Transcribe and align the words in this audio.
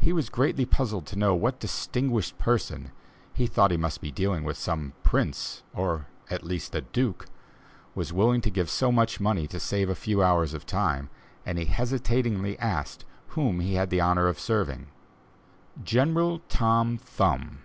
He 0.00 0.12
was 0.12 0.28
greatly 0.28 0.66
puzzled 0.66 1.06
to 1.06 1.16
know 1.16 1.36
what 1.36 1.60
distinguished 1.60 2.36
person 2.36 2.90
he 3.32 3.46
thought 3.46 3.70
he 3.70 3.76
must 3.76 4.00
be 4.00 4.10
dealing 4.10 4.42
with 4.42 4.56
some 4.56 4.92
prince, 5.04 5.62
or, 5.72 6.08
at 6.28 6.42
least, 6.42 6.74
a 6.74 6.80
duke 6.80 7.26
was 7.94 8.12
willing 8.12 8.40
to 8.40 8.50
give 8.50 8.68
so 8.70 8.90
much 8.90 9.20
money 9.20 9.46
to 9.46 9.60
save 9.60 9.88
a 9.88 9.94
few 9.94 10.20
hours 10.20 10.52
of 10.52 10.66
time, 10.66 11.10
and 11.46 11.58
he 11.58 11.66
hesitatingly 11.66 12.58
asked 12.58 13.04
whom 13.28 13.60
he 13.60 13.74
had 13.74 13.88
the 13.90 14.00
honor 14.00 14.26
of 14.26 14.40
serving. 14.40 14.88
"General 15.84 16.40
Tom 16.48 16.98
Thumb." 17.00 17.60